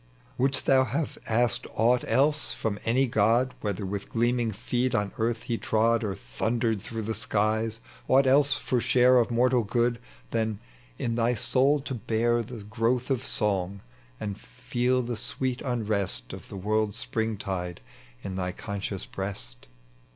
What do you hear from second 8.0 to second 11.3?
aught else for share Of mortal good, than in